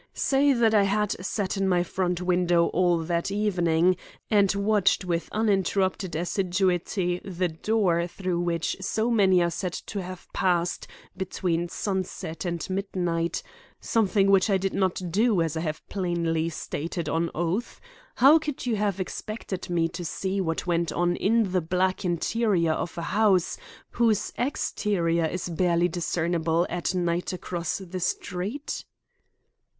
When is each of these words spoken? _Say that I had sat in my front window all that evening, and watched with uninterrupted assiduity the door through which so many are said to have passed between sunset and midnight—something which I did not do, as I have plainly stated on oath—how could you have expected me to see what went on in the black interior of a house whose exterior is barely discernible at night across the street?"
_Say 0.15 0.51
that 0.51 0.73
I 0.73 0.81
had 0.81 1.11
sat 1.23 1.57
in 1.57 1.69
my 1.69 1.83
front 1.83 2.23
window 2.23 2.69
all 2.69 2.97
that 3.03 3.29
evening, 3.29 3.97
and 4.31 4.51
watched 4.55 5.05
with 5.05 5.29
uninterrupted 5.31 6.15
assiduity 6.15 7.19
the 7.19 7.49
door 7.49 8.07
through 8.07 8.39
which 8.39 8.77
so 8.81 9.11
many 9.11 9.43
are 9.43 9.51
said 9.51 9.73
to 9.73 10.01
have 10.01 10.25
passed 10.33 10.87
between 11.15 11.69
sunset 11.69 12.45
and 12.45 12.67
midnight—something 12.67 14.31
which 14.31 14.49
I 14.49 14.57
did 14.57 14.73
not 14.73 14.99
do, 15.11 15.39
as 15.39 15.55
I 15.55 15.61
have 15.61 15.87
plainly 15.87 16.49
stated 16.49 17.07
on 17.07 17.29
oath—how 17.35 18.39
could 18.39 18.65
you 18.65 18.77
have 18.77 18.99
expected 18.99 19.69
me 19.69 19.87
to 19.89 20.03
see 20.03 20.41
what 20.41 20.65
went 20.65 20.91
on 20.91 21.15
in 21.15 21.51
the 21.51 21.61
black 21.61 22.03
interior 22.03 22.71
of 22.71 22.97
a 22.97 23.03
house 23.03 23.55
whose 23.91 24.33
exterior 24.35 25.25
is 25.25 25.47
barely 25.47 25.87
discernible 25.89 26.65
at 26.71 26.95
night 26.95 27.33
across 27.33 27.77
the 27.77 27.99
street?" 27.99 28.83